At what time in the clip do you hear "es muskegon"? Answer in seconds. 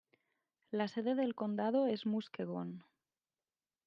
1.85-2.83